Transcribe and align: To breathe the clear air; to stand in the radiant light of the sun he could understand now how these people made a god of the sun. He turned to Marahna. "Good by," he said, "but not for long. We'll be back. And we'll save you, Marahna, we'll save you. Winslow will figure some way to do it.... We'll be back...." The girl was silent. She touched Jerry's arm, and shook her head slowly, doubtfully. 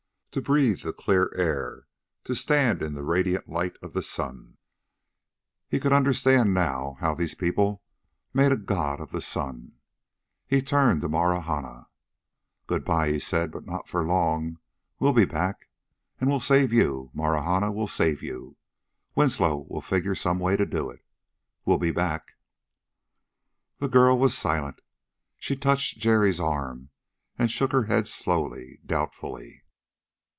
To 0.33 0.41
breathe 0.41 0.83
the 0.83 0.93
clear 0.93 1.29
air; 1.35 1.87
to 2.23 2.35
stand 2.35 2.81
in 2.81 2.93
the 2.93 3.03
radiant 3.03 3.49
light 3.49 3.75
of 3.81 3.91
the 3.91 4.01
sun 4.01 4.55
he 5.67 5.77
could 5.77 5.91
understand 5.91 6.53
now 6.53 6.95
how 7.01 7.13
these 7.13 7.35
people 7.35 7.83
made 8.33 8.53
a 8.53 8.55
god 8.55 9.01
of 9.01 9.11
the 9.11 9.19
sun. 9.19 9.73
He 10.47 10.61
turned 10.61 11.01
to 11.01 11.09
Marahna. 11.09 11.87
"Good 12.65 12.85
by," 12.85 13.09
he 13.11 13.19
said, 13.19 13.51
"but 13.51 13.65
not 13.65 13.89
for 13.89 14.05
long. 14.05 14.59
We'll 14.99 15.11
be 15.11 15.25
back. 15.25 15.67
And 16.21 16.29
we'll 16.29 16.39
save 16.39 16.71
you, 16.71 17.11
Marahna, 17.13 17.69
we'll 17.73 17.87
save 17.87 18.23
you. 18.23 18.55
Winslow 19.15 19.65
will 19.67 19.81
figure 19.81 20.15
some 20.15 20.39
way 20.39 20.55
to 20.55 20.65
do 20.65 20.89
it.... 20.91 21.03
We'll 21.65 21.77
be 21.77 21.91
back...." 21.91 22.37
The 23.79 23.89
girl 23.89 24.17
was 24.17 24.37
silent. 24.37 24.79
She 25.37 25.57
touched 25.57 25.97
Jerry's 25.99 26.39
arm, 26.39 26.89
and 27.37 27.51
shook 27.51 27.73
her 27.73 27.83
head 27.87 28.07
slowly, 28.07 28.79
doubtfully. 28.85 29.63